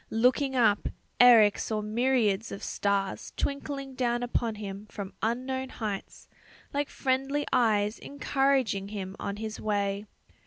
[0.09, 0.87] Looking up,
[1.19, 6.27] Eric saw myriads of stars twinkling down upon him from unknown heights,
[6.73, 10.07] like friendly eyes encouraging him on his way.